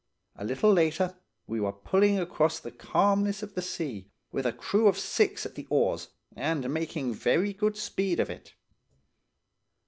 [0.35, 1.15] A little later
[1.45, 5.53] we were pulling across the calmness of the sea with a crew of six at
[5.53, 8.55] the oars, and making very good speed of it.